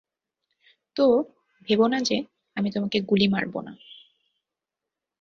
[0.95, 1.05] তো,
[1.67, 2.17] ভেবো না যে,
[2.57, 3.73] আমি তোমাকে গুলি মারবো না।